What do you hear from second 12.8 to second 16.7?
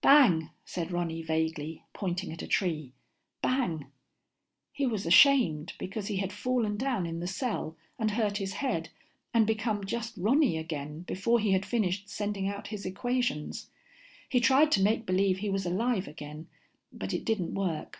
equations. He tried to make believe he was alive again,